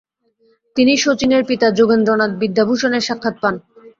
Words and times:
তিনি 0.75 0.93
শচীনের 0.97 1.43
পিতা 1.45 1.67
যোগেন্দ্রনাথ 1.71 2.31
বিদ্যাভূষণের 2.41 3.05
সাক্ষাৎ 3.07 3.35
পান। 3.41 3.55